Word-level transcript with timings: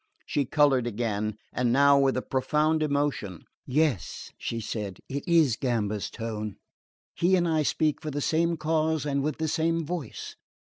She 0.25 0.45
coloured 0.45 0.87
again; 0.87 1.37
and 1.53 1.71
now 1.71 1.99
with 1.99 2.17
a 2.17 2.23
profound 2.23 2.81
emotion. 2.81 3.43
"Yes," 3.67 4.31
she 4.39 4.59
said, 4.59 4.97
"it 5.07 5.23
is 5.27 5.55
Gamba's 5.57 6.09
tone. 6.09 6.55
He 7.13 7.35
and 7.35 7.47
I 7.47 7.61
speak 7.61 8.01
for 8.01 8.09
the 8.09 8.19
same 8.19 8.57
cause 8.57 9.05
and 9.05 9.21
with 9.21 9.37
the 9.37 9.47
same 9.47 9.85
voice. 9.85 10.35